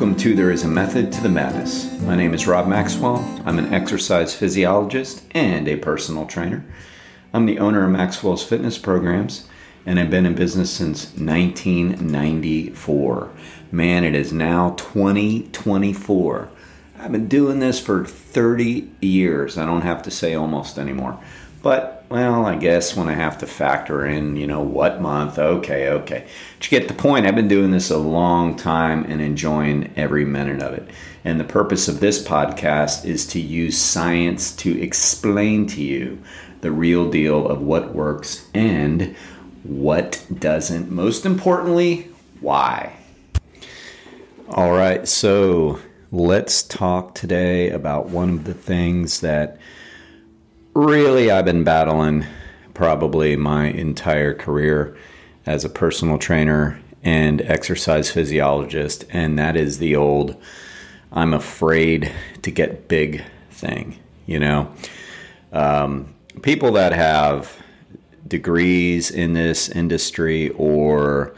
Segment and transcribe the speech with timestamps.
[0.00, 2.00] Welcome to There is a Method to the Madness.
[2.02, 3.16] My name is Rob Maxwell.
[3.44, 6.64] I'm an exercise physiologist and a personal trainer.
[7.34, 9.48] I'm the owner of Maxwell's Fitness Programs,
[9.84, 13.30] and I've been in business since 1994.
[13.72, 16.48] Man, it is now 2024.
[17.00, 19.58] I've been doing this for 30 years.
[19.58, 21.18] I don't have to say almost anymore.
[21.60, 25.88] But, well, I guess when I have to factor in, you know, what month, okay,
[25.88, 26.26] okay.
[26.56, 27.26] But you get the point.
[27.26, 30.88] I've been doing this a long time and enjoying every minute of it.
[31.24, 36.22] And the purpose of this podcast is to use science to explain to you
[36.60, 39.16] the real deal of what works and
[39.64, 40.90] what doesn't.
[40.90, 42.08] Most importantly,
[42.40, 42.92] why.
[44.48, 45.80] All right, so
[46.10, 49.58] let's talk today about one of the things that
[50.78, 52.24] really I've been battling
[52.72, 54.96] probably my entire career
[55.44, 60.40] as a personal trainer and exercise physiologist, and that is the old
[61.10, 63.98] I'm afraid to get big thing.
[64.26, 64.72] You know,
[65.52, 67.56] um, people that have
[68.28, 71.34] degrees in this industry or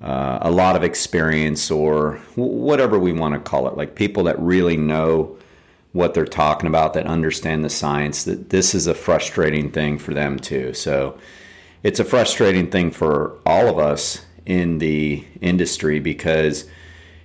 [0.00, 4.38] uh, a lot of experience or whatever we want to call it, like people that
[4.38, 5.36] really know
[5.92, 10.14] what they're talking about, that understand the science, that this is a frustrating thing for
[10.14, 10.72] them too.
[10.72, 11.18] So
[11.82, 16.68] it's a frustrating thing for all of us in the industry because,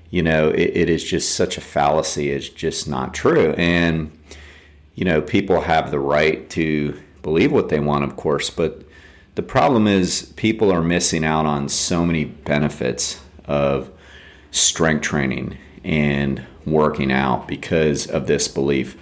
[0.09, 2.31] you know, it, it is just such a fallacy.
[2.31, 3.53] It's just not true.
[3.57, 4.17] And,
[4.95, 8.83] you know, people have the right to believe what they want, of course, but
[9.35, 13.91] the problem is people are missing out on so many benefits of
[14.51, 18.97] strength training and working out because of this belief.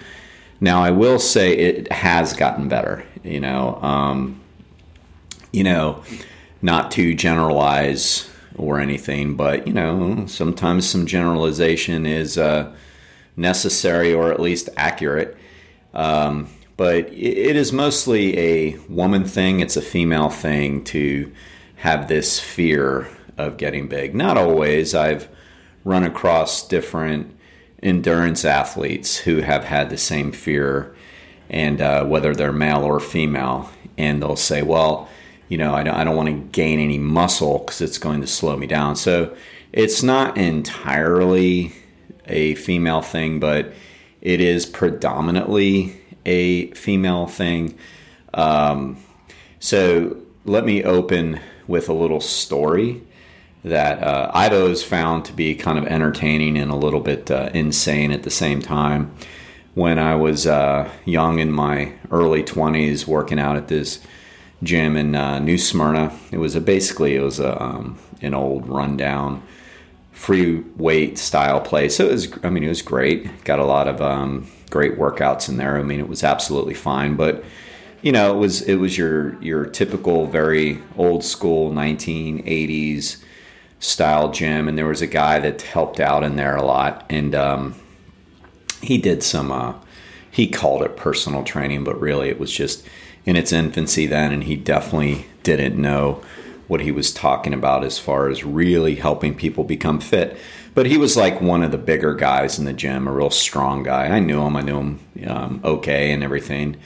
[0.59, 3.05] Now, I will say it has gotten better.
[3.23, 4.41] You know, um,
[5.51, 6.03] you know,
[6.61, 12.73] not to generalize or anything, but you know, sometimes some generalization is uh,
[13.35, 15.37] necessary or at least accurate.
[15.93, 19.59] Um, but it is mostly a woman thing.
[19.59, 21.31] It's a female thing to
[21.77, 24.15] have this fear of getting big.
[24.15, 24.95] Not always.
[24.95, 25.29] I've
[25.83, 27.32] run across different
[27.83, 30.95] endurance athletes who have had the same fear,
[31.49, 35.09] and uh, whether they're male or female, and they'll say, "Well,
[35.49, 38.27] you know, I don't, I don't want to gain any muscle because it's going to
[38.27, 39.35] slow me down." So
[39.71, 41.73] it's not entirely
[42.25, 43.73] a female thing, but
[44.21, 47.77] it is predominantly a female thing.
[48.33, 48.97] Um,
[49.59, 53.01] so let me open with a little story
[53.63, 58.11] that uh, I've found to be kind of entertaining and a little bit uh, insane
[58.11, 59.13] at the same time.
[59.73, 63.99] When I was uh, young in my early 20s, working out at this
[64.61, 68.67] gym in uh, New Smyrna, it was a, basically it was a, um, an old
[68.67, 69.41] rundown
[70.11, 71.95] free weight style place.
[71.95, 73.43] So it was, I mean, it was great.
[73.45, 75.77] Got a lot of um, great workouts in there.
[75.77, 77.43] I mean, it was absolutely fine, but
[78.01, 83.23] you know, it was it was your your typical very old school 1980s
[83.83, 87.35] style gym, and there was a guy that helped out in there a lot, and
[87.35, 87.75] um,
[88.81, 89.51] he did some.
[89.51, 89.75] Uh,
[90.31, 92.87] he called it personal training, but really it was just
[93.25, 96.23] in its infancy then, and he definitely didn't know
[96.67, 100.37] what he was talking about as far as really helping people become fit.
[100.73, 103.83] But he was like one of the bigger guys in the gym, a real strong
[103.83, 104.07] guy.
[104.07, 104.55] I knew him.
[104.55, 106.77] I knew him um, okay and everything.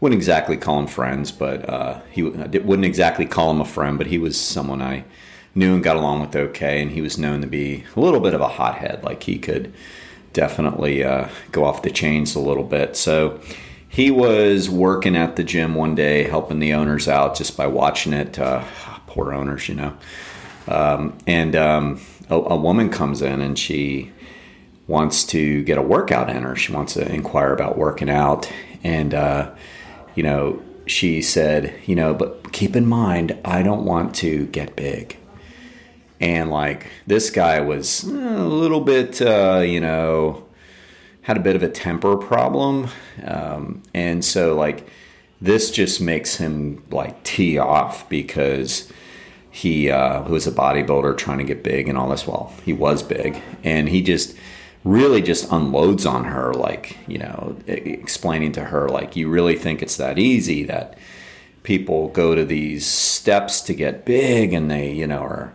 [0.00, 3.96] Wouldn't exactly call him friends, but uh, he wouldn't exactly call him a friend.
[3.96, 5.04] But he was someone I
[5.54, 8.34] knew and got along with okay, and he was known to be a little bit
[8.34, 9.02] of a hothead.
[9.02, 9.72] Like he could
[10.32, 12.96] definitely uh, go off the chains a little bit.
[12.96, 13.40] So
[13.88, 18.12] he was working at the gym one day, helping the owners out just by watching
[18.12, 18.38] it.
[18.38, 18.64] Uh,
[19.06, 19.96] poor owners, you know.
[20.68, 24.12] Um, and um, a, a, woman comes in and she
[24.86, 26.54] wants to get a workout in her.
[26.54, 28.50] She wants to inquire about working out,
[28.84, 29.52] and uh,
[30.14, 34.76] you know, she said, you know, but keep in mind, I don't want to get
[34.76, 35.16] big
[36.20, 40.46] and like this guy was a little bit uh, you know
[41.22, 42.88] had a bit of a temper problem.
[43.24, 44.88] Um, and so like
[45.40, 48.90] this just makes him like tee off because
[49.50, 52.26] he uh, was a bodybuilder trying to get big and all this.
[52.26, 53.40] Well he was big.
[53.64, 54.36] And he just
[54.82, 59.82] really just unloads on her like you know explaining to her like you really think
[59.82, 60.96] it's that easy that
[61.62, 65.52] people go to these steps to get big and they you know are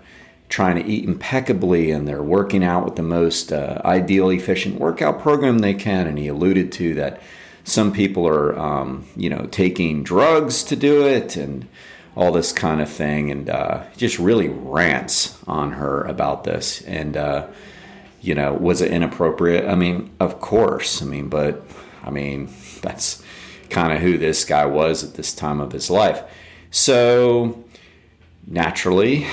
[0.49, 5.19] trying to eat impeccably and they're working out with the most uh, ideal, efficient workout
[5.19, 6.07] program they can.
[6.07, 7.21] And he alluded to that
[7.63, 11.67] some people are, um, you know, taking drugs to do it and
[12.15, 13.31] all this kind of thing.
[13.31, 16.81] And uh, just really rants on her about this.
[16.83, 17.47] And, uh,
[18.21, 19.67] you know, was it inappropriate?
[19.67, 21.01] I mean, of course.
[21.01, 21.65] I mean, but
[22.03, 22.49] I mean,
[22.81, 23.23] that's
[23.69, 26.23] kind of who this guy was at this time of his life.
[26.69, 27.63] So,
[28.45, 29.25] naturally,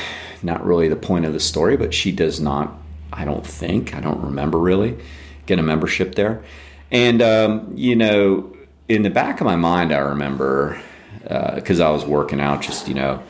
[0.43, 2.75] not really the point of the story, but she does not,
[3.13, 4.99] I don't think, I don't remember really,
[5.47, 6.43] get a membership there.
[6.91, 8.55] And, um, you know,
[8.89, 10.81] in the back of my mind, I remember
[11.23, 13.23] because uh, I was working out, just, you know,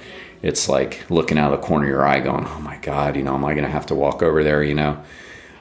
[0.43, 3.23] it's like looking out of the corner of your eye going, oh my God, you
[3.23, 5.03] know, am I going to have to walk over there, you know?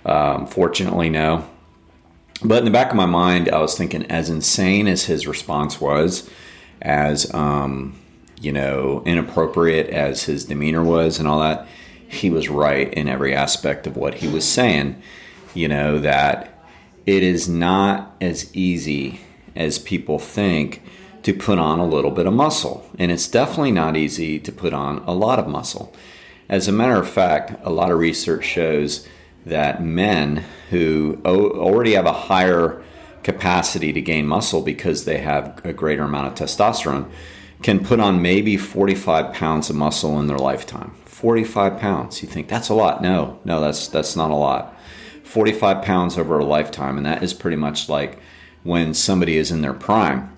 [0.06, 1.48] Um, fortunately, no.
[2.44, 5.80] But in the back of my mind, I was thinking, as insane as his response
[5.80, 6.27] was,
[6.81, 8.00] as um,
[8.41, 11.67] you know, inappropriate as his demeanor was and all that,
[12.07, 15.01] he was right in every aspect of what he was saying.
[15.53, 16.59] You know, that
[17.05, 19.21] it is not as easy
[19.55, 20.81] as people think
[21.23, 22.89] to put on a little bit of muscle.
[22.97, 25.93] And it's definitely not easy to put on a lot of muscle.
[26.49, 29.07] As a matter of fact, a lot of research shows
[29.45, 32.83] that men who already have a higher
[33.23, 37.09] capacity to gain muscle because they have a greater amount of testosterone
[37.62, 40.92] can put on maybe 45 pounds of muscle in their lifetime.
[41.06, 42.24] 45 pounds.
[42.24, 43.02] You think that's a lot?
[43.02, 44.75] No, no, that's that's not a lot.
[45.24, 48.19] 45 pounds over a lifetime, and that is pretty much like
[48.63, 50.36] when somebody is in their prime.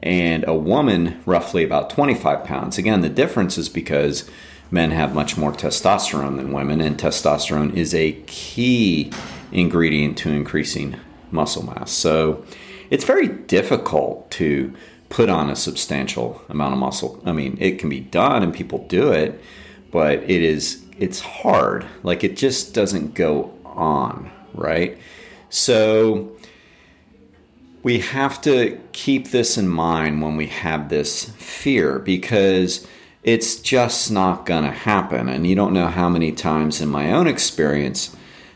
[0.00, 2.76] And a woman, roughly about 25 pounds.
[2.76, 4.28] Again, the difference is because
[4.70, 9.10] men have much more testosterone than women, and testosterone is a key
[9.52, 10.96] ingredient to increasing
[11.30, 11.90] muscle mass.
[11.90, 12.44] So
[12.90, 14.74] it's very difficult to
[15.08, 17.22] put on a substantial amount of muscle.
[17.24, 19.40] I mean, it can be done and people do it,
[19.90, 21.86] but it is it's hard.
[22.02, 24.98] Like it just doesn't go on, right?
[25.50, 26.36] So
[27.82, 32.86] we have to keep this in mind when we have this fear because
[33.22, 35.28] it's just not going to happen.
[35.28, 38.14] And you don't know how many times in my own experience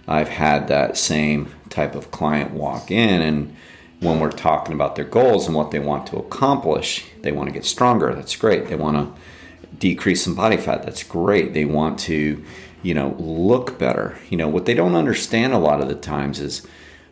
[0.09, 3.57] I've had that same type of client walk in and
[4.01, 7.07] when we're talking about their goals and what they want to accomplish.
[7.21, 8.15] They want to get stronger.
[8.15, 8.69] That's great.
[8.69, 9.21] They want to
[9.79, 10.83] decrease some body fat.
[10.83, 11.53] That's great.
[11.53, 12.43] They want to,
[12.83, 14.19] you know, look better.
[14.31, 16.67] You know, what they don't understand a lot of the times is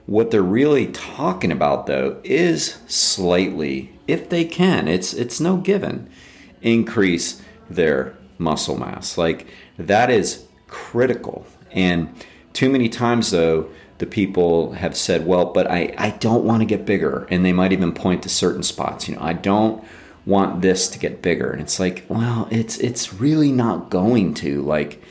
[0.07, 6.11] what they're really talking about though is slightly, if they can, it's it's no given,
[6.63, 9.19] increase their muscle mass.
[9.19, 9.47] Like
[9.77, 11.47] that is critical.
[11.71, 12.15] And
[12.55, 13.69] too many times though,
[13.99, 17.27] the people have said, well, but I, I don't want to get bigger.
[17.31, 19.09] And they might even point to certain spots.
[19.09, 19.85] You know, I don't
[20.25, 21.51] want this to get bigger.
[21.51, 24.63] And it's like, well, it's it's really not going to.
[24.63, 25.03] Like,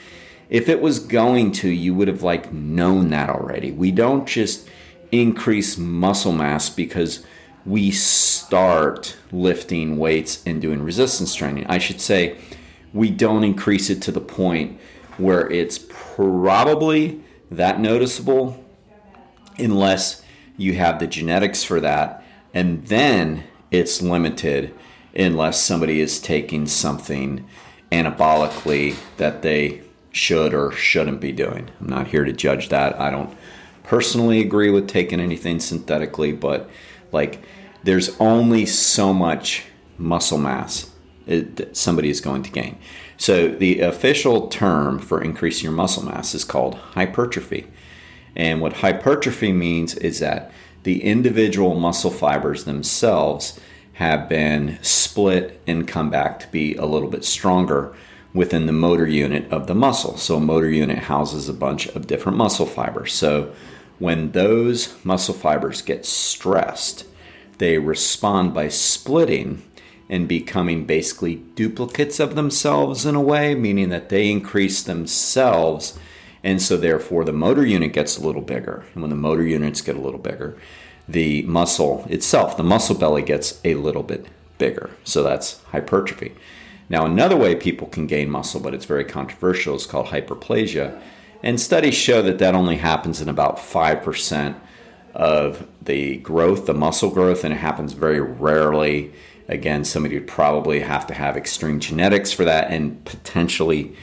[0.50, 3.72] if it was going to, you would have like known that already.
[3.72, 4.70] We don't just
[5.12, 7.26] increase muscle mass because
[7.66, 11.66] we start lifting weights and doing resistance training.
[11.68, 12.38] I should say
[12.94, 14.80] we don't increase it to the point
[15.18, 18.64] where it's probably that noticeable
[19.60, 20.24] unless
[20.58, 22.24] you have the genetics for that.
[22.54, 24.74] And then it's limited
[25.16, 27.48] unless somebody is taking something
[27.92, 29.82] anabolically that they
[30.12, 31.70] should or shouldn't be doing.
[31.80, 33.00] I'm not here to judge that.
[33.00, 33.36] I don't
[33.84, 36.70] personally agree with taking anything synthetically, but
[37.12, 37.42] like
[37.84, 39.64] there's only so much
[39.98, 40.92] muscle mass
[41.28, 42.78] uh, that somebody is going to gain.
[43.18, 47.68] So the official term for increasing your muscle mass is called hypertrophy.
[48.38, 50.52] And what hypertrophy means is that
[50.84, 53.60] the individual muscle fibers themselves
[53.94, 57.96] have been split and come back to be a little bit stronger
[58.36, 60.18] within the motor unit of the muscle.
[60.18, 63.12] So, a motor unit houses a bunch of different muscle fibers.
[63.12, 63.54] So,
[63.98, 67.06] when those muscle fibers get stressed,
[67.58, 69.64] they respond by splitting
[70.10, 75.98] and becoming basically duplicates of themselves in a way, meaning that they increase themselves
[76.48, 78.86] and so, therefore, the motor unit gets a little bigger.
[78.94, 80.58] And when the motor units get a little bigger,
[81.06, 84.28] the muscle itself, the muscle belly, gets a little bit
[84.58, 84.90] bigger.
[85.04, 86.34] So, that's hypertrophy.
[86.88, 90.98] Now, another way people can gain muscle, but it's very controversial, is called hyperplasia.
[91.44, 94.56] And studies show that that only happens in about 5%
[95.14, 99.12] of the growth, the muscle growth, and it happens very rarely.
[99.50, 103.98] Again, somebody would probably have to have extreme genetics for that and potentially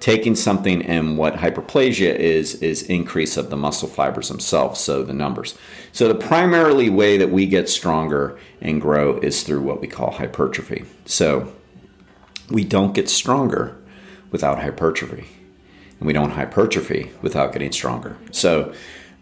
[0.00, 5.12] taking something and what hyperplasia is is increase of the muscle fibers themselves so the
[5.12, 5.56] numbers.
[5.92, 10.12] So the primarily way that we get stronger and grow is through what we call
[10.12, 10.84] hypertrophy.
[11.04, 11.52] So
[12.50, 13.76] we don't get stronger
[14.30, 15.26] without hypertrophy
[15.98, 18.16] and we don't hypertrophy without getting stronger.
[18.32, 18.72] So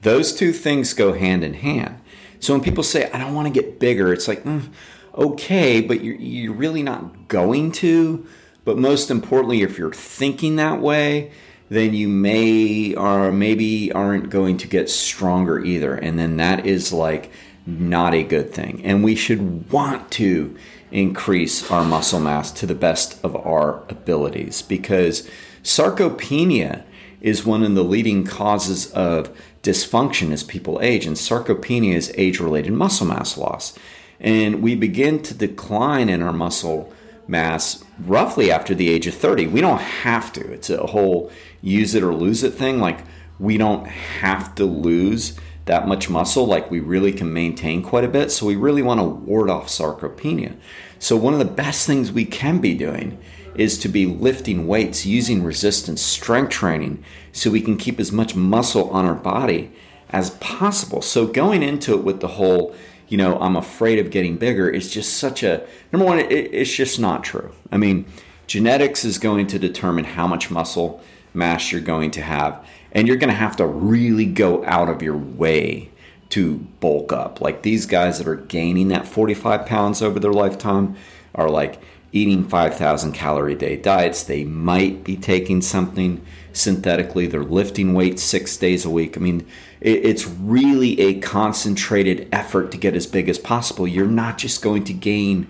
[0.03, 2.01] those two things go hand in hand.
[2.41, 4.69] So when people say i don't want to get bigger it's like mm,
[5.13, 8.27] okay but you're, you're really not going to
[8.69, 11.31] but most importantly, if you're thinking that way,
[11.71, 15.95] then you may or maybe aren't going to get stronger either.
[15.95, 17.31] And then that is like
[17.65, 18.83] not a good thing.
[18.85, 20.55] And we should want to
[20.91, 25.27] increase our muscle mass to the best of our abilities because
[25.63, 26.83] sarcopenia
[27.23, 31.07] is one of the leading causes of dysfunction as people age.
[31.07, 33.79] And sarcopenia is age related muscle mass loss.
[34.21, 36.93] And we begin to decline in our muscle
[37.29, 39.47] mass roughly after the age of 30.
[39.47, 40.53] We don't have to.
[40.53, 41.31] It's a whole
[41.61, 42.81] use it or lose it thing.
[42.81, 43.01] Like,
[43.39, 46.47] we don't have to lose that much muscle.
[46.47, 48.31] Like, we really can maintain quite a bit.
[48.31, 50.57] So, we really want to ward off sarcopenia.
[50.99, 53.19] So, one of the best things we can be doing
[53.55, 58.35] is to be lifting weights, using resistance, strength training, so we can keep as much
[58.35, 59.71] muscle on our body
[60.11, 61.03] as possible.
[61.03, 62.75] So, going into it with the whole
[63.09, 66.75] you know, I'm afraid of getting bigger is just such a number one, it, it's
[66.75, 67.53] just not true.
[67.73, 68.07] I mean,
[68.47, 71.03] genetics is going to determine how much muscle
[71.35, 75.03] mass you're going to have, and you're going to have to really go out of
[75.03, 75.91] your way
[76.31, 77.41] to bulk up.
[77.41, 80.97] Like these guys that are gaining that 45 pounds over their lifetime
[81.35, 81.81] are like
[82.13, 84.23] eating 5,000 calorie day diets.
[84.23, 87.27] They might be taking something synthetically.
[87.27, 89.17] They're lifting weights six days a week.
[89.17, 89.47] I mean,
[89.81, 93.87] it's really a concentrated effort to get as big as possible.
[93.87, 95.47] You're not just going to gain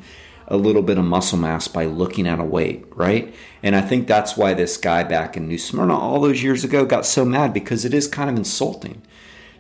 [0.49, 3.35] a little bit of muscle mass by looking at a weight, right?
[3.63, 6.85] And I think that's why this guy back in New Smyrna all those years ago
[6.85, 9.03] got so mad because it is kind of insulting.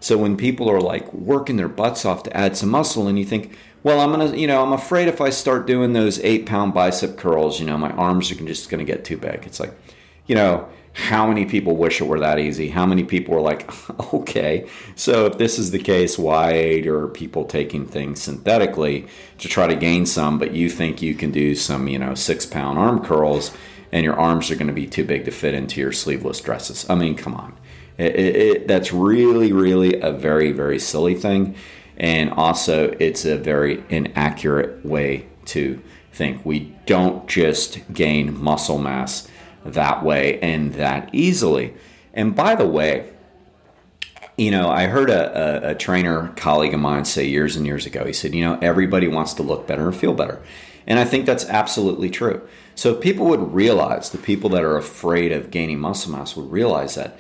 [0.00, 3.24] So when people are like working their butts off to add some muscle, and you
[3.24, 6.74] think, well, I'm gonna, you know, I'm afraid if I start doing those eight pound
[6.74, 9.44] bicep curls, you know, my arms are just gonna get too big.
[9.46, 9.72] It's like,
[10.26, 12.68] you know, how many people wish it were that easy?
[12.68, 13.70] How many people are like,
[14.14, 16.54] okay, so if this is the case, why
[16.86, 19.06] are people taking things synthetically
[19.38, 22.44] to try to gain some, but you think you can do some, you know, six
[22.44, 23.52] pound arm curls
[23.92, 26.84] and your arms are to be too big to fit into your sleeveless dresses?
[26.90, 27.56] I mean, come on.
[27.96, 31.54] It, it, it, that's really, really a very, very silly thing.
[31.98, 36.44] And also, it's a very inaccurate way to think.
[36.46, 39.28] We don't just gain muscle mass
[39.64, 41.74] that way and that easily.
[42.14, 43.10] And by the way,
[44.36, 47.86] you know, I heard a, a, a, trainer colleague of mine say years and years
[47.86, 50.40] ago, he said, you know, everybody wants to look better and feel better.
[50.86, 52.46] And I think that's absolutely true.
[52.76, 56.94] So people would realize, the people that are afraid of gaining muscle mass would realize
[56.94, 57.18] that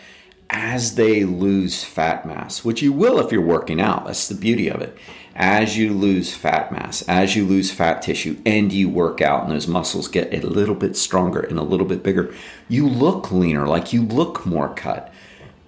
[0.50, 4.68] as they lose fat mass, which you will if you're working out, that's the beauty
[4.68, 4.96] of it
[5.38, 9.52] as you lose fat mass, as you lose fat tissue, and you work out and
[9.52, 12.34] those muscles get a little bit stronger and a little bit bigger,
[12.68, 15.12] you look leaner, like you look more cut.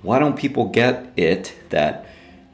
[0.02, 2.04] Why don't people get it that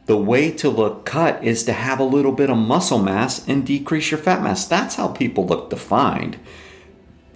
[0.05, 3.67] the way to look cut is to have a little bit of muscle mass and
[3.67, 4.67] decrease your fat mass?
[4.67, 6.39] That's how people look defined.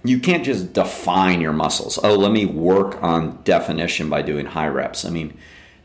[0.03, 1.99] You can't just define your muscles.
[2.03, 5.05] Oh, let me work on definition by doing high reps.
[5.05, 5.37] I mean,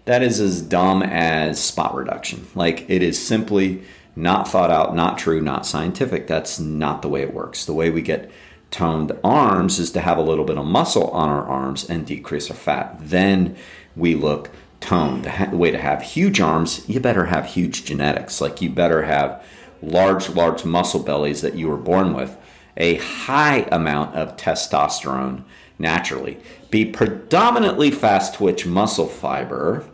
[0.06, 2.46] that is as dumb as spot reduction.
[2.54, 3.82] Like it is simply
[4.14, 6.26] not thought out, not true, not scientific.
[6.26, 7.66] That's not the way it works.
[7.66, 8.30] The way we get
[8.70, 12.50] toned arms is to have a little bit of muscle on our arms and decrease
[12.50, 12.96] our fat.
[13.00, 13.56] Then
[13.94, 15.24] we look toned.
[15.24, 18.40] The way to have huge arms, you better have huge genetics.
[18.40, 19.44] Like you better have
[19.82, 22.36] large, large muscle bellies that you were born with,
[22.76, 25.42] a high amount of testosterone
[25.78, 26.38] naturally,
[26.70, 29.84] be predominantly fast twitch muscle fiber,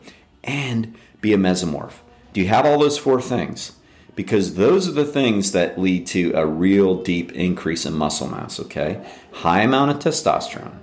[0.45, 1.95] and be a mesomorph.
[2.33, 3.73] Do you have all those four things?
[4.15, 8.61] Because those are the things that lead to a real deep increase in muscle mass,
[8.61, 9.05] okay?
[9.33, 10.79] High amount of testosterone,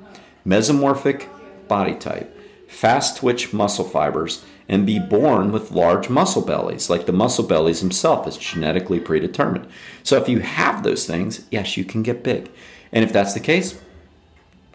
[0.45, 1.27] mesomorphic
[1.67, 2.35] body type,
[2.67, 7.81] fast twitch muscle fibers, and be born with large muscle bellies, like the muscle bellies
[7.81, 9.67] themselves is genetically predetermined.
[10.03, 12.51] So if you have those things, yes, you can get big.
[12.91, 13.81] And if that's the case,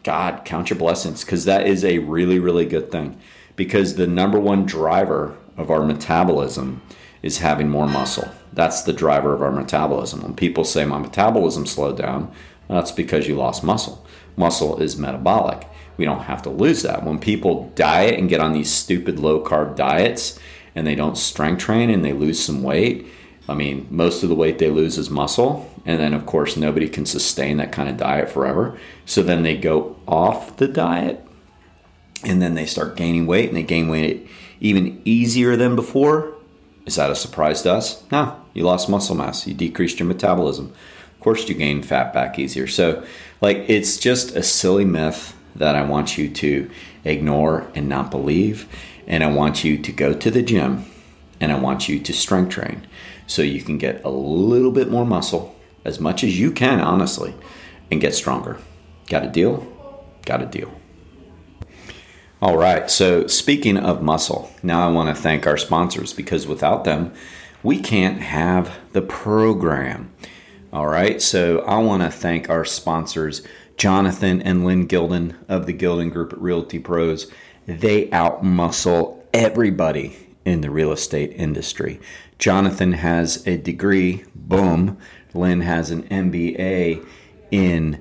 [0.03, 3.19] God, count your blessings because that is a really, really good thing.
[3.55, 6.83] Because the number one driver of our metabolism
[7.23, 8.29] is having more muscle.
[8.53, 10.23] That's the driver of our metabolism.
[10.23, 12.33] When people say my metabolism slowed down,
[12.69, 14.05] that's because you lost muscle.
[14.37, 15.69] Muscle is metabolic.
[15.97, 17.05] We don't have to lose that.
[17.05, 20.39] When people diet and get on these stupid low carb diets
[20.75, 23.07] and they don't strength train and they lose some weight,
[23.49, 25.71] I mean, most of the weight they lose is muscle.
[25.87, 28.79] And then, of course, nobody can sustain that kind of diet forever.
[29.05, 31.25] So then they go off the diet
[32.23, 34.27] and then they start gaining weight and they gain weight
[34.61, 36.33] even easier than before.
[36.87, 38.03] Is that a surprise to us?
[38.11, 40.73] No, you lost muscle mass, you decreased your metabolism.
[41.15, 42.67] Of course, you gain fat back easier.
[42.67, 43.05] So,
[43.41, 46.71] like, it's just a silly myth that I want you to
[47.05, 48.69] ignore and not believe.
[49.07, 50.87] And I want you to go to the gym
[51.41, 52.87] and I want you to strength train
[53.27, 57.35] so you can get a little bit more muscle, as much as you can, honestly,
[57.91, 58.59] and get stronger.
[59.09, 59.67] Got a deal?
[60.25, 60.73] Got a deal.
[62.41, 62.91] All right.
[62.91, 67.13] So, speaking of muscle, now I want to thank our sponsors because without them,
[67.63, 70.13] we can't have the program.
[70.73, 71.23] All right.
[71.23, 73.43] So, I want to thank our sponsors,
[73.77, 77.31] Jonathan and Lynn Gilden of the Gilden Group at Realty Pros.
[77.67, 82.01] They outmuscle everybody in the real estate industry.
[82.39, 84.99] Jonathan has a degree, boom.
[85.33, 87.05] Lynn has an MBA
[87.51, 88.01] in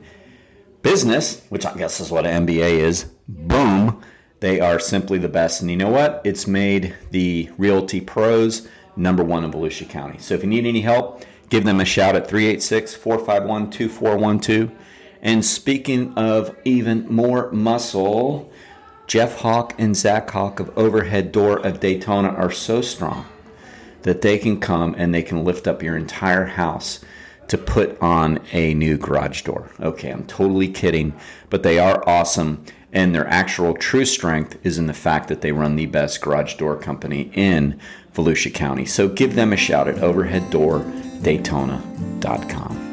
[0.81, 4.01] business, which I guess is what an MBA is, boom.
[4.41, 5.61] They are simply the best.
[5.61, 6.21] And you know what?
[6.25, 10.19] It's made the Realty Pros number one in Volusia County.
[10.19, 14.71] So if you need any help, give them a shout at 386 451 2412.
[15.23, 18.51] And speaking of even more muscle,
[19.07, 23.25] Jeff Hawk and Zach Hawk of Overhead Door of Daytona are so strong
[24.01, 26.99] that they can come and they can lift up your entire house
[27.47, 29.69] to put on a new garage door.
[29.79, 31.13] Okay, I'm totally kidding,
[31.49, 32.65] but they are awesome.
[32.91, 36.55] And their actual true strength is in the fact that they run the best garage
[36.55, 37.79] door company in
[38.13, 38.85] Volusia County.
[38.85, 42.92] So give them a shout at overheaddoordaytona.com.